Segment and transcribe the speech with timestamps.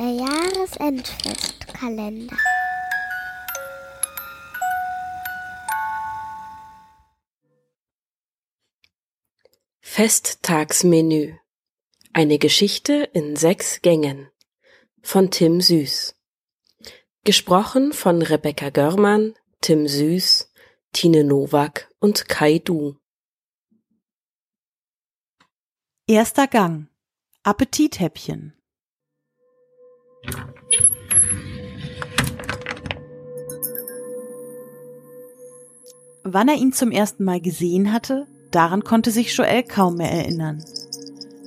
[0.00, 2.36] Der Jahresendfestkalender.
[9.80, 11.36] Festtagsmenü.
[12.14, 14.30] Eine Geschichte in sechs Gängen.
[15.02, 16.16] Von Tim Süß.
[17.24, 20.50] Gesprochen von Rebecca Görmann, Tim Süß,
[20.94, 22.96] Tine Nowak und Kai Du.
[26.06, 26.88] Erster Gang.
[27.42, 28.59] Appetithäppchen.
[36.22, 40.62] Wann er ihn zum ersten Mal gesehen hatte, daran konnte sich Joel kaum mehr erinnern.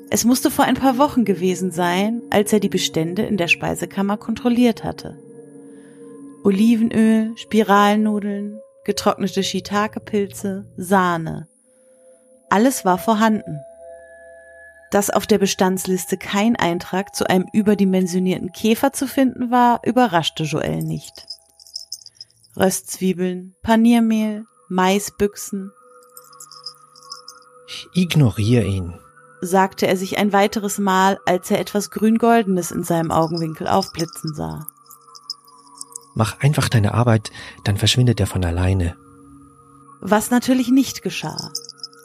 [0.10, 4.18] Es musste vor ein paar Wochen gewesen sein, als er die Bestände in der Speisekammer
[4.18, 5.18] kontrolliert hatte.
[6.44, 11.48] Olivenöl, Spiralnudeln, getrocknete Shiitake-Pilze, Sahne.
[12.50, 13.60] Alles war vorhanden.
[14.94, 20.84] Dass auf der Bestandsliste kein Eintrag zu einem überdimensionierten Käfer zu finden war, überraschte Joel
[20.84, 21.26] nicht.
[22.56, 25.72] Röstzwiebeln, Paniermehl, Maisbüchsen.
[27.68, 28.94] Ich ignoriere ihn,
[29.42, 34.68] sagte er sich ein weiteres Mal, als er etwas grün-goldenes in seinem Augenwinkel aufblitzen sah.
[36.14, 37.32] Mach einfach deine Arbeit,
[37.64, 38.96] dann verschwindet er von alleine.
[40.02, 41.52] Was natürlich nicht geschah.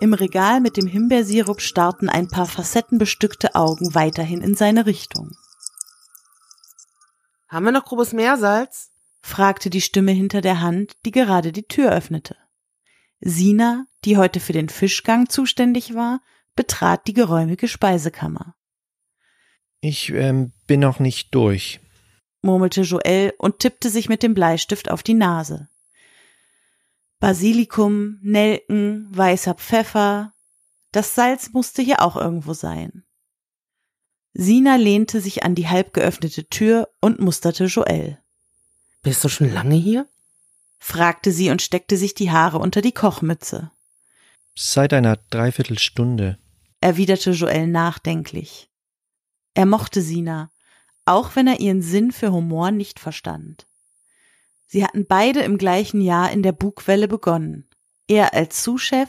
[0.00, 5.32] Im Regal mit dem Himbeersirup starrten ein paar facettenbestückte Augen weiterhin in seine Richtung.
[7.48, 8.90] Haben wir noch grobes Meersalz?
[9.20, 12.36] fragte die Stimme hinter der Hand, die gerade die Tür öffnete.
[13.20, 16.20] Sina, die heute für den Fischgang zuständig war,
[16.54, 18.54] betrat die geräumige Speisekammer.
[19.80, 21.80] Ich ähm, bin noch nicht durch,
[22.42, 25.68] murmelte Joel und tippte sich mit dem Bleistift auf die Nase.
[27.20, 30.32] Basilikum, Nelken, weißer Pfeffer.
[30.92, 33.04] Das Salz musste hier auch irgendwo sein.
[34.32, 38.18] Sina lehnte sich an die halb geöffnete Tür und musterte Joel.
[39.02, 40.08] Bist du schon lange hier?
[40.78, 43.72] fragte sie und steckte sich die Haare unter die Kochmütze.
[44.54, 46.38] Seit einer Dreiviertelstunde,
[46.80, 48.70] erwiderte Joel nachdenklich.
[49.54, 50.50] Er mochte Sina,
[51.04, 53.67] auch wenn er ihren Sinn für Humor nicht verstand.
[54.68, 57.68] Sie hatten beide im gleichen Jahr in der Bugwelle begonnen.
[58.06, 59.08] Er als Sous-Chef,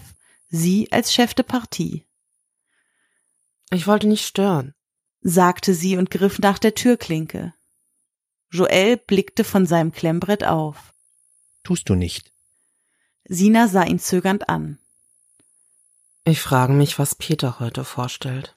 [0.49, 2.05] sie als Chef de Partie.
[3.69, 4.73] Ich wollte nicht stören,
[5.21, 7.53] sagte sie und griff nach der Türklinke.
[8.51, 10.93] Joel blickte von seinem Klemmbrett auf.
[11.63, 12.31] Tust du nicht.
[13.25, 14.79] Sina sah ihn zögernd an.
[16.23, 18.55] Ich frage mich, was Peter heute vorstellt,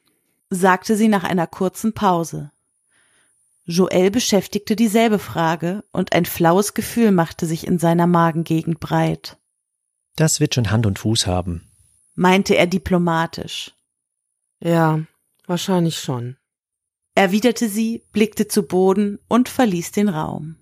[0.50, 2.52] sagte sie nach einer kurzen Pause.
[3.64, 9.38] Joel beschäftigte dieselbe Frage und ein flaues Gefühl machte sich in seiner Magengegend breit.
[10.16, 11.70] Das wird schon Hand und Fuß haben,
[12.14, 13.72] meinte er diplomatisch.
[14.60, 15.00] Ja,
[15.46, 16.36] wahrscheinlich schon,
[17.14, 20.56] erwiderte sie, blickte zu Boden und verließ den Raum.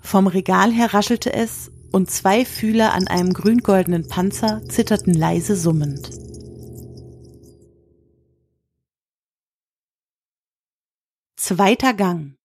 [0.00, 6.10] Vom Regal her raschelte es und zwei Fühler an einem grüngoldenen Panzer zitterten leise summend.
[11.46, 12.36] Zweiter Gang.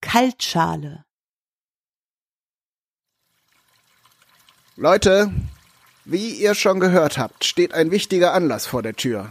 [0.00, 1.04] Kaltschale.
[4.74, 5.30] Leute,
[6.04, 9.30] wie ihr schon gehört habt, steht ein wichtiger Anlass vor der Tür.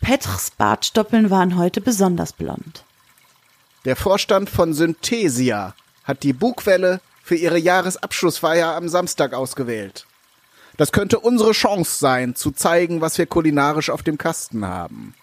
[0.00, 2.86] Petr's Bartstoppeln waren heute besonders blond.
[3.84, 10.06] Der Vorstand von Synthesia hat die Bugwelle für ihre Jahresabschlussfeier am Samstag ausgewählt.
[10.78, 15.14] Das könnte unsere Chance sein, zu zeigen, was wir kulinarisch auf dem Kasten haben.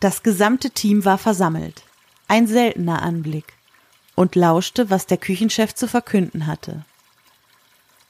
[0.00, 1.82] Das gesamte Team war versammelt.
[2.26, 3.52] Ein seltener Anblick.
[4.14, 6.84] Und lauschte, was der Küchenchef zu verkünden hatte.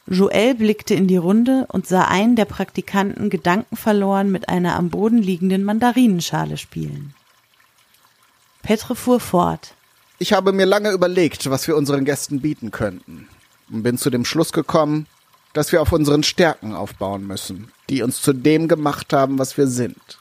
[0.06, 5.18] Joel blickte in die Runde und sah einen der Praktikanten gedankenverloren mit einer am Boden
[5.18, 7.14] liegenden Mandarinenschale spielen.
[8.62, 9.74] Petre fuhr fort.
[10.18, 13.28] Ich habe mir lange überlegt, was wir unseren Gästen bieten könnten
[13.70, 15.06] und bin zu dem Schluss gekommen,
[15.52, 19.66] dass wir auf unseren Stärken aufbauen müssen, die uns zu dem gemacht haben, was wir
[19.66, 20.18] sind.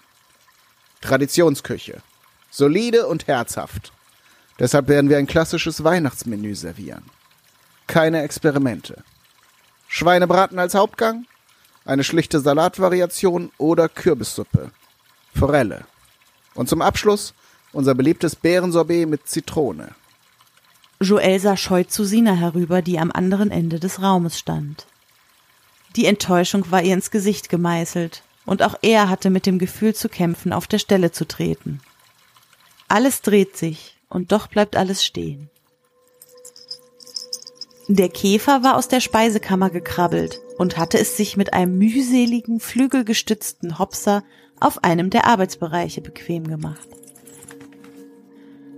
[1.01, 2.01] Traditionsküche.
[2.51, 3.91] Solide und herzhaft.
[4.59, 7.03] Deshalb werden wir ein klassisches Weihnachtsmenü servieren.
[7.87, 9.03] Keine Experimente.
[9.87, 11.25] Schweinebraten als Hauptgang,
[11.85, 14.71] eine schlichte Salatvariation oder Kürbissuppe.
[15.33, 15.85] Forelle.
[16.53, 17.33] Und zum Abschluss
[17.71, 19.89] unser beliebtes Beerensorbet mit Zitrone.
[20.99, 24.85] Joel sah scheu zu Sina herüber, die am anderen Ende des Raumes stand.
[25.95, 30.09] Die Enttäuschung war ihr ins Gesicht gemeißelt, und auch er hatte mit dem Gefühl zu
[30.09, 31.81] kämpfen, auf der Stelle zu treten.
[32.87, 35.51] Alles dreht sich, und doch bleibt alles stehen.
[37.87, 43.77] Der Käfer war aus der Speisekammer gekrabbelt und hatte es sich mit einem mühseligen, flügelgestützten
[43.77, 44.23] Hopser
[44.59, 46.89] auf einem der Arbeitsbereiche bequem gemacht.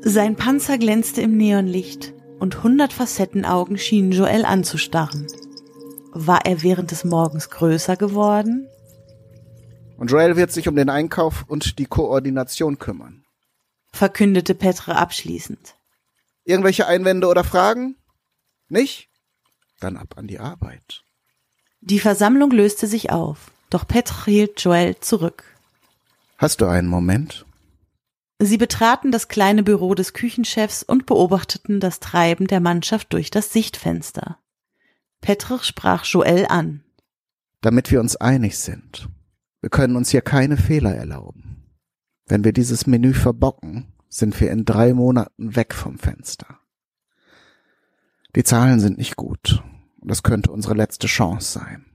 [0.01, 5.27] Sein Panzer glänzte im Neonlicht und hundert Facettenaugen schienen Joel anzustarren.
[6.11, 8.67] War er während des Morgens größer geworden?
[10.01, 13.23] Und Joel wird sich um den Einkauf und die Koordination kümmern.
[13.93, 15.75] verkündete Petre abschließend.
[16.43, 17.97] Irgendwelche Einwände oder Fragen?
[18.67, 19.09] Nicht?
[19.79, 21.03] Dann ab an die Arbeit.
[21.81, 25.43] Die Versammlung löste sich auf, doch Petre hielt Joel zurück.
[26.39, 27.45] Hast du einen Moment?
[28.39, 33.53] Sie betraten das kleine Büro des Küchenchefs und beobachteten das Treiben der Mannschaft durch das
[33.53, 34.39] Sichtfenster.
[35.21, 36.83] Petrich sprach Joel an.
[37.61, 39.07] Damit wir uns einig sind.
[39.61, 41.51] Wir können uns hier keine Fehler erlauben.
[42.25, 46.59] Wenn wir dieses Menü verbocken, sind wir in drei Monaten weg vom Fenster.
[48.35, 49.63] Die Zahlen sind nicht gut.
[50.01, 51.85] Das könnte unsere letzte Chance sein.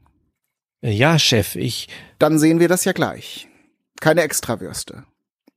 [0.80, 1.88] Ja, Chef, ich.
[2.18, 3.48] Dann sehen wir das ja gleich.
[4.00, 5.04] Keine Extrawürste.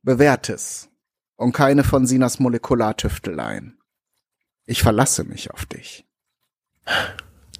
[0.02, 0.88] Bewährtes.
[1.36, 3.78] Und keine von Sinas Molekulartüfteleien.
[4.66, 6.04] Ich verlasse mich auf dich.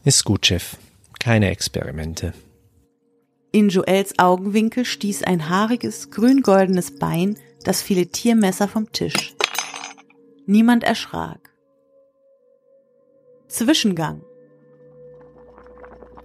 [0.05, 0.77] Ist gut, Chef.
[1.19, 2.33] Keine Experimente.
[3.53, 9.35] In Joels Augenwinkel stieß ein haariges, grün-goldenes Bein das Filetiermesser vom Tisch.
[10.47, 11.51] Niemand erschrak.
[13.49, 14.23] Zwischengang.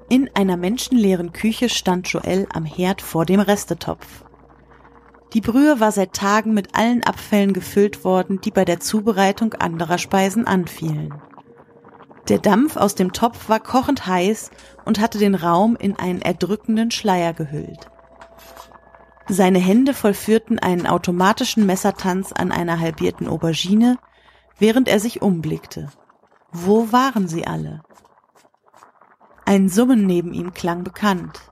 [0.08, 4.24] In einer menschenleeren Küche stand Joel am Herd vor dem Restetopf.
[5.34, 9.98] Die Brühe war seit Tagen mit allen Abfällen gefüllt worden, die bei der Zubereitung anderer
[9.98, 11.12] Speisen anfielen.
[12.28, 14.50] Der Dampf aus dem Topf war kochend heiß
[14.84, 17.92] und hatte den Raum in einen erdrückenden Schleier gehüllt.
[19.28, 23.98] Seine Hände vollführten einen automatischen Messertanz an einer halbierten Aubergine,
[24.58, 25.90] während er sich umblickte.
[26.52, 27.82] Wo waren sie alle?
[29.46, 31.52] Ein Summen neben ihm klang bekannt.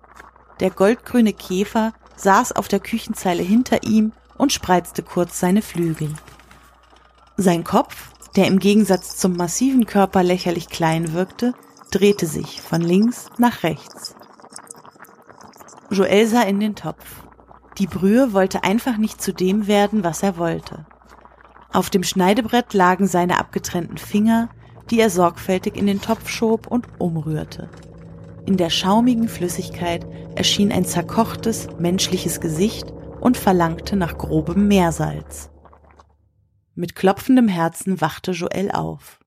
[0.60, 6.14] Der goldgrüne Käfer saß auf der Küchenzeile hinter ihm und spreizte kurz seine Flügel.
[7.38, 11.54] Sein Kopf, der im Gegensatz zum massiven Körper lächerlich klein wirkte,
[11.92, 14.16] drehte sich von links nach rechts.
[15.92, 17.24] Joel sah in den Topf.
[17.78, 20.86] Die Brühe wollte einfach nicht zu dem werden, was er wollte.
[21.72, 24.50] Auf dem Schneidebrett lagen seine abgetrennten Finger,
[24.90, 27.70] die er sorgfältig in den Topf schob und umrührte.
[28.46, 30.06] In der schaumigen Flüssigkeit
[30.36, 32.92] erschien ein zerkochtes, menschliches Gesicht
[33.22, 35.50] und verlangte nach grobem Meersalz.
[36.76, 39.20] Mit klopfendem Herzen wachte Joel auf.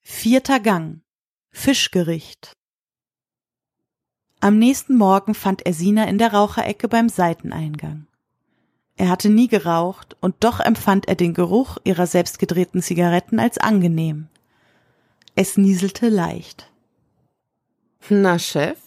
[0.00, 1.02] Vierter Gang.
[1.50, 2.52] Fischgericht.
[4.38, 8.06] Am nächsten Morgen fand er Sina in der Raucherecke beim Seiteneingang.
[8.96, 14.28] Er hatte nie geraucht und doch empfand er den Geruch ihrer selbstgedrehten Zigaretten als angenehm.
[15.34, 16.70] Es nieselte leicht.
[18.08, 18.78] Na, Chef?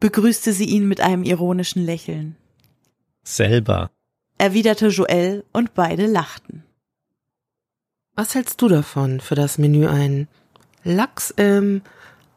[0.00, 2.36] Begrüßte sie ihn mit einem ironischen Lächeln.
[3.22, 3.90] Selber.
[4.38, 6.64] Erwiderte Joel und beide lachten.
[8.14, 10.28] Was hältst du davon, für das Menü einen
[10.84, 11.82] Lachs im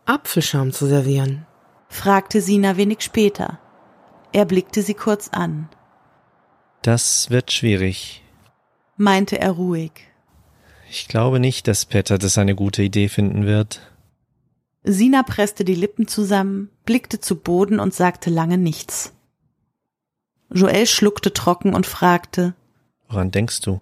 [0.05, 1.45] Apfelschaum zu servieren?
[1.87, 3.59] fragte Sina wenig später.
[4.31, 5.69] Er blickte sie kurz an,
[6.83, 8.23] Das wird schwierig.
[8.95, 9.91] meinte er ruhig.
[10.89, 13.81] Ich glaube nicht, dass Petter das eine gute Idee finden wird.
[14.83, 19.13] Sina presste die Lippen zusammen, blickte zu Boden und sagte lange nichts.
[20.51, 22.53] Joel schluckte trocken und fragte.
[23.07, 23.81] Woran denkst du?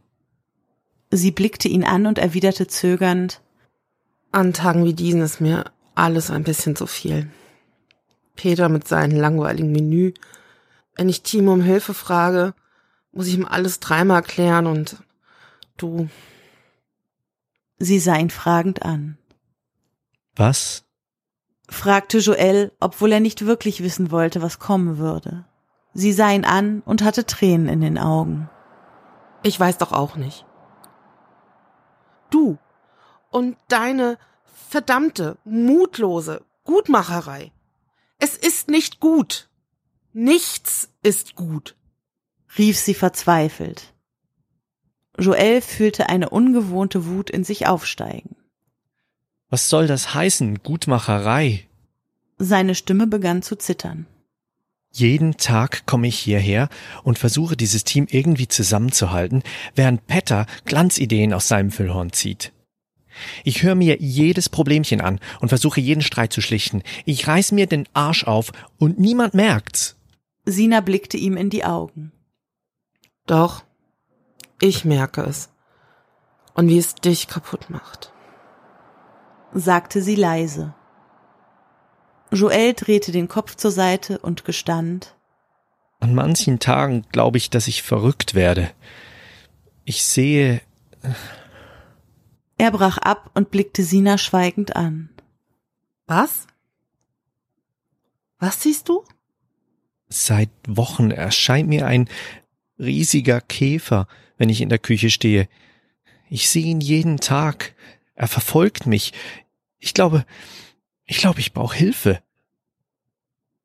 [1.11, 3.41] Sie blickte ihn an und erwiderte zögernd.
[4.31, 7.29] An Tagen wie diesen ist mir alles ein bisschen zu viel.
[8.35, 10.13] Peter mit seinem langweiligen Menü.
[10.95, 12.53] Wenn ich Timo um Hilfe frage,
[13.11, 14.97] muss ich ihm alles dreimal erklären und
[15.77, 16.09] du,
[17.79, 19.17] Sie sah ihn fragend an.
[20.35, 20.83] Was?
[21.69, 25.45] Fragte Joel, obwohl er nicht wirklich wissen wollte, was kommen würde.
[25.93, 28.49] Sie sah ihn an und hatte Tränen in den Augen.
[29.43, 30.45] ich weiß doch auch nicht.
[32.29, 32.57] Du
[33.29, 37.51] und deine verdammte, mutlose Gutmacherei.
[38.19, 39.49] Es ist nicht gut.
[40.11, 41.75] Nichts ist gut.
[42.57, 43.93] rief sie verzweifelt.
[45.17, 48.35] Joel fühlte eine ungewohnte Wut in sich aufsteigen.
[49.49, 50.61] Was soll das heißen?
[50.63, 51.67] Gutmacherei.
[52.37, 54.07] Seine Stimme begann zu zittern.
[54.93, 56.69] Jeden Tag komme ich hierher
[57.03, 59.43] und versuche dieses Team irgendwie zusammenzuhalten,
[59.75, 62.51] während Petter Glanzideen aus seinem Füllhorn zieht.
[63.43, 66.83] Ich höre mir jedes Problemchen an und versuche jeden Streit zu schlichten.
[67.05, 69.95] Ich reiß mir den Arsch auf und niemand merkt's.
[70.45, 72.11] Sina blickte ihm in die Augen.
[73.25, 73.63] Doch,
[74.61, 75.49] ich merke es.
[76.53, 78.13] Und wie es dich kaputt macht.
[79.53, 80.73] sagte sie leise.
[82.31, 85.15] Joel drehte den Kopf zur Seite und gestand,
[85.99, 88.69] An manchen Tagen glaube ich, dass ich verrückt werde.
[89.85, 90.61] Ich sehe.
[92.57, 95.09] Er brach ab und blickte Sina schweigend an.
[96.05, 96.47] Was?
[98.39, 99.03] Was siehst du?
[100.09, 102.09] Seit Wochen erscheint mir ein
[102.79, 104.07] riesiger Käfer,
[104.37, 105.47] wenn ich in der Küche stehe.
[106.29, 107.73] Ich sehe ihn jeden Tag.
[108.15, 109.13] Er verfolgt mich.
[109.79, 110.25] Ich glaube,
[111.07, 112.19] ich glaube, ich brauche Hilfe.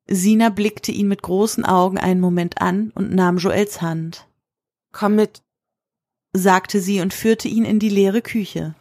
[0.07, 4.27] Sina blickte ihn mit großen Augen einen Moment an und nahm Joels Hand.
[4.91, 5.41] Komm mit,
[6.33, 8.75] sagte sie und führte ihn in die leere Küche.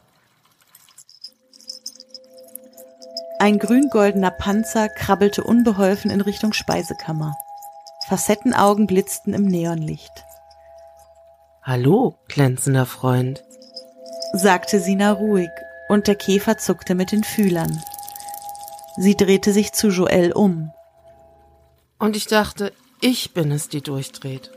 [3.39, 7.35] Ein grün-goldener Panzer krabbelte unbeholfen in Richtung Speisekammer.
[8.09, 10.25] Facettenaugen blitzten im Neonlicht.
[11.63, 13.45] Hallo, glänzender Freund,
[14.33, 15.51] sagte Sina ruhig,
[15.89, 17.83] und der Käfer zuckte mit den Fühlern.
[18.97, 20.71] Sie drehte sich zu Joel um.
[21.99, 24.51] Und ich dachte, ich bin es, die durchdreht.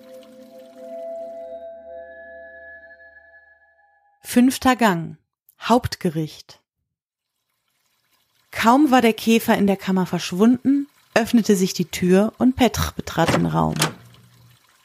[4.21, 5.17] Fünfter Gang.
[5.61, 6.59] Hauptgericht.
[8.51, 13.33] Kaum war der Käfer in der Kammer verschwunden, öffnete sich die Tür und Petr betrat
[13.33, 13.75] den Raum.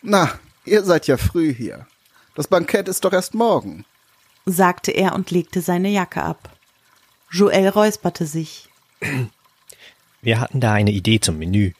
[0.02, 1.86] Na, ihr seid ja früh hier.
[2.34, 3.84] Das Bankett ist doch erst morgen,
[4.46, 6.50] sagte er und legte seine Jacke ab.
[7.30, 8.68] Joel räusperte sich.
[10.22, 11.72] Wir hatten da eine Idee zum Menü,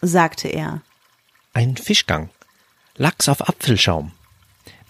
[0.00, 0.82] sagte er.
[1.52, 2.30] Ein Fischgang.
[2.96, 4.12] Lachs auf Apfelschaum.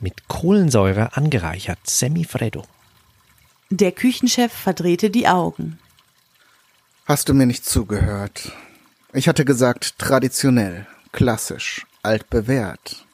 [0.00, 2.64] Mit Kohlensäure angereichert, semifreddo.
[3.71, 5.78] Der Küchenchef verdrehte die Augen.
[7.05, 8.52] Hast du mir nicht zugehört?
[9.12, 13.07] Ich hatte gesagt, traditionell, klassisch, altbewährt.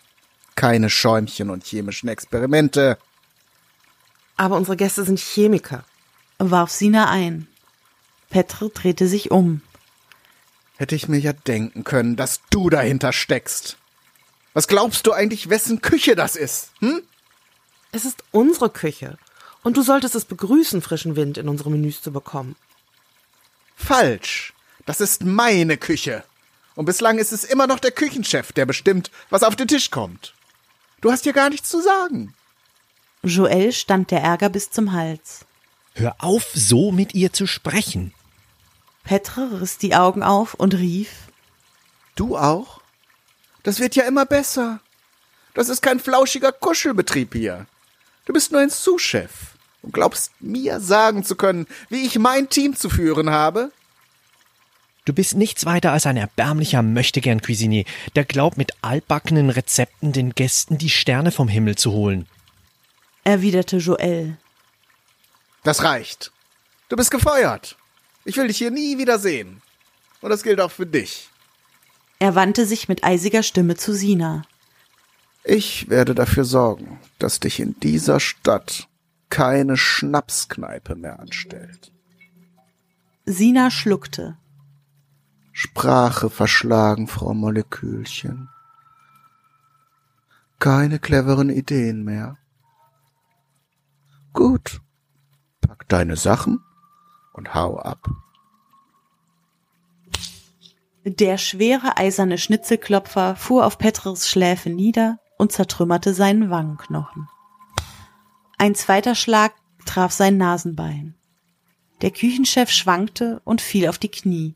[0.56, 2.98] Keine Schäumchen und chemischen Experimente.
[4.36, 5.84] Aber unsere Gäste sind Chemiker,
[6.38, 7.46] warf Sina ein.
[8.30, 9.62] Petr drehte sich um.
[10.76, 13.76] Hätte ich mir ja denken können, dass du dahinter steckst.
[14.52, 16.70] Was glaubst du eigentlich, wessen Küche das ist?
[16.80, 17.02] Hm?
[17.92, 19.18] Es ist unsere Küche.
[19.62, 22.56] Und du solltest es begrüßen, frischen Wind in unsere Menüs zu bekommen.
[23.76, 24.52] Falsch.
[24.86, 26.24] Das ist meine Küche.
[26.74, 30.34] Und bislang ist es immer noch der Küchenchef, der bestimmt, was auf den Tisch kommt.
[31.00, 32.34] Du hast hier gar nichts zu sagen.
[33.22, 35.46] Joel stand der Ärger bis zum Hals.
[35.94, 38.12] Hör auf, so mit ihr zu sprechen.
[39.04, 41.10] Petre riss die Augen auf und rief
[42.16, 42.80] Du auch?
[43.62, 44.80] Das wird ja immer besser.
[45.54, 47.66] Das ist kein flauschiger Kuschelbetrieb hier.
[48.24, 49.30] Du bist nur ein Sous-Chef
[49.82, 53.70] und glaubst mir sagen zu können, wie ich mein Team zu führen habe?
[55.04, 57.84] Du bist nichts weiter als ein erbärmlicher Möchtegern-Cuisinier,
[58.16, 62.26] der glaubt, mit altbackenen Rezepten den Gästen die Sterne vom Himmel zu holen.
[63.22, 64.38] Erwiderte Joel.
[65.62, 66.32] Das reicht.
[66.88, 67.76] Du bist gefeuert.
[68.24, 69.60] Ich will dich hier nie wieder sehen.
[70.20, 71.28] Und das gilt auch für dich.
[72.18, 74.42] Er wandte sich mit eisiger Stimme zu Sina.
[75.44, 78.88] Ich werde dafür sorgen, dass dich in dieser Stadt
[79.28, 81.92] keine Schnapskneipe mehr anstellt.
[83.26, 84.38] Sina schluckte.
[85.52, 88.48] Sprache verschlagen, Frau Molekülchen.
[90.58, 92.38] Keine cleveren Ideen mehr.
[94.32, 94.80] Gut.
[95.60, 96.60] Pack deine Sachen
[97.34, 98.08] und hau ab.
[101.04, 107.28] Der schwere eiserne Schnitzelklopfer fuhr auf Petrs Schläfe nieder und zertrümmerte seinen Wangenknochen.
[108.56, 109.52] Ein zweiter Schlag
[109.84, 111.14] traf sein Nasenbein.
[112.00, 114.54] Der Küchenchef schwankte und fiel auf die Knie.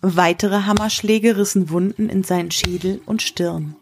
[0.00, 3.76] Weitere Hammerschläge rissen Wunden in seinen Schädel und Stirn.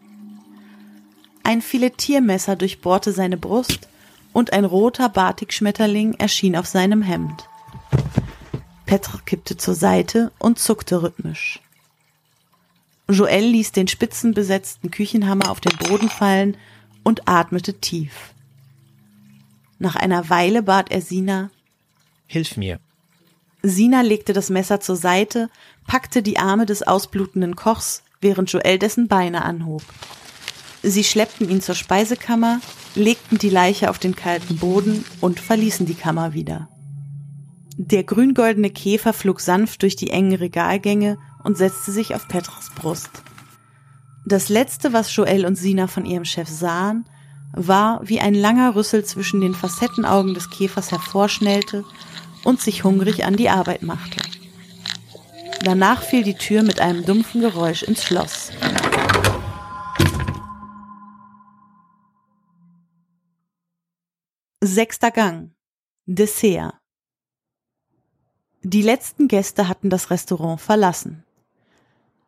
[1.43, 3.87] Ein Filetiermesser durchbohrte seine Brust
[4.35, 7.47] und ein roter Batikschmetterling erschien auf seinem Hemd.
[8.85, 11.61] Petr kippte zur Seite und zuckte rhythmisch.
[13.09, 16.57] Joel ließ den spitzenbesetzten Küchenhammer auf den Boden fallen
[17.01, 18.33] und atmete tief.
[19.79, 21.49] Nach einer Weile bat er Sina,
[22.27, 22.81] Hilf mir.
[23.63, 25.49] Sina legte das Messer zur Seite,
[25.87, 29.83] packte die Arme des ausblutenden Kochs, während Joel dessen Beine anhob.
[30.87, 32.61] Sie schleppten ihn zur Speisekammer,
[32.93, 36.69] legten die Leiche auf den kalten Boden und verließen die Kammer wieder.
[37.75, 43.09] Der grüngoldene Käfer flog sanft durch die engen Regalgänge und setzte sich auf Petros Brust.
[44.27, 47.05] Das letzte, was Joel und Sina von ihrem Chef sahen,
[47.51, 51.83] war, wie ein langer Rüssel zwischen den Facettenaugen des Käfers hervorschnellte
[52.43, 54.21] und sich hungrig an die Arbeit machte.
[55.63, 58.51] Danach fiel die Tür mit einem dumpfen Geräusch ins Schloss.
[64.75, 65.51] Sechster Gang.
[66.05, 66.73] Dessert.
[68.61, 71.23] Die letzten Gäste hatten das Restaurant verlassen.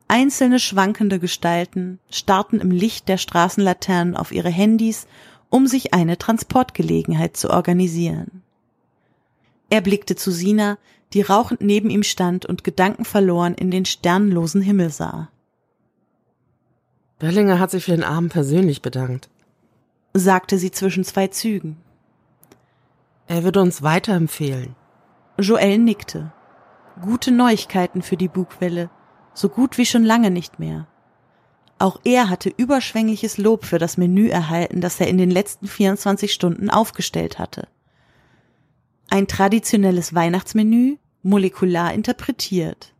[0.08, 5.08] Einzelne schwankende Gestalten starrten im Licht der Straßenlaternen auf ihre Handys,
[5.50, 8.44] um sich eine Transportgelegenheit zu organisieren.
[9.70, 10.78] Er blickte zu Sina,
[11.12, 15.30] die rauchend neben ihm stand und gedankenverloren in den sternlosen Himmel sah.
[17.20, 19.28] Bellinger hat sich für den Abend persönlich bedankt,
[20.14, 21.84] sagte sie zwischen zwei Zügen.
[23.28, 24.76] Er würde uns weiterempfehlen.
[25.38, 26.32] Joel nickte.
[27.02, 28.90] Gute Neuigkeiten für die Bugwelle,
[29.34, 30.88] so gut wie schon lange nicht mehr.
[31.78, 36.34] Auch er hatte überschwängliches Lob für das Menü erhalten, das er in den letzten 24
[36.34, 37.68] Stunden aufgestellt hatte.
[39.10, 42.96] Ein traditionelles Weihnachtsmenü, molekular interpretiert.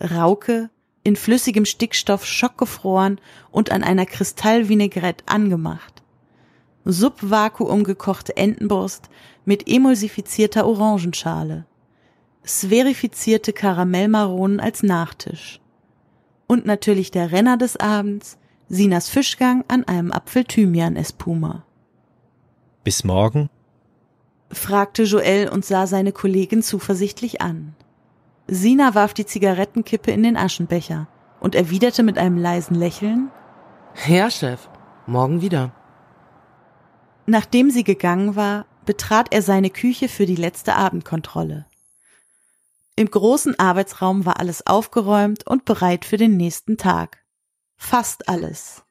[0.00, 0.70] Rauke,
[1.04, 3.20] in flüssigem Stickstoff schockgefroren
[3.50, 5.97] und an einer Kristallvinaigrette angemacht.
[6.84, 9.10] Subvakuum gekochte Entenbrust
[9.44, 11.66] mit emulsifizierter Orangenschale.
[12.46, 15.60] Sphärifizierte Karamellmaronen als Nachtisch.
[16.46, 21.64] Und natürlich der Renner des Abends, Sinas Fischgang an einem Apfel-Thymian-Espuma.
[22.84, 23.50] Bis morgen?
[24.50, 27.74] fragte Joel und sah seine Kollegin zuversichtlich an.
[28.46, 31.06] Sina warf die Zigarettenkippe in den Aschenbecher
[31.40, 33.30] und erwiderte mit einem leisen Lächeln
[34.06, 34.68] Ja, Chef,
[35.06, 35.72] morgen wieder.
[37.30, 41.66] Nachdem sie gegangen war, betrat er seine Küche für die letzte Abendkontrolle.
[42.96, 47.22] Im großen Arbeitsraum war alles aufgeräumt und bereit für den nächsten Tag.
[47.76, 48.82] Fast alles.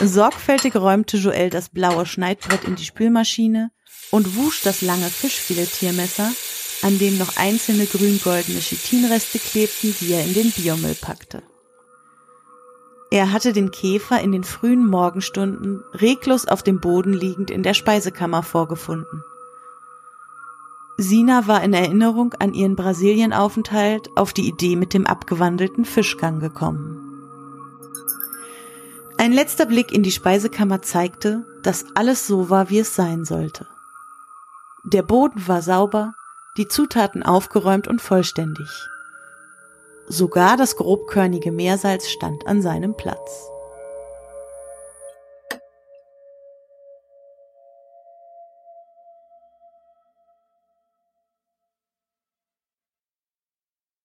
[0.00, 3.72] Sorgfältig räumte Joel das blaue Schneidbrett in die Spülmaschine
[4.12, 6.30] und wusch das lange Fischfiletiermesser,
[6.82, 11.42] an dem noch einzelne grün-goldene Chitinreste klebten, die er in den Biomüll packte.
[13.10, 17.74] Er hatte den Käfer in den frühen Morgenstunden reglos auf dem Boden liegend in der
[17.74, 19.24] Speisekammer vorgefunden.
[20.96, 27.06] Sina war in Erinnerung an ihren Brasilienaufenthalt auf die Idee mit dem abgewandelten Fischgang gekommen.
[29.16, 33.66] Ein letzter Blick in die Speisekammer zeigte, dass alles so war, wie es sein sollte.
[34.84, 36.14] Der Boden war sauber,
[36.56, 38.68] die Zutaten aufgeräumt und vollständig.
[40.12, 43.48] Sogar das grobkörnige Meersalz stand an seinem Platz.